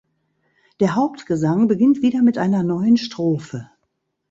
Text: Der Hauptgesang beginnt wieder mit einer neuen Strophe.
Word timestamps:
Der 0.79 0.95
Hauptgesang 0.95 1.67
beginnt 1.67 2.01
wieder 2.01 2.23
mit 2.23 2.39
einer 2.39 2.63
neuen 2.63 2.97
Strophe. 2.97 3.69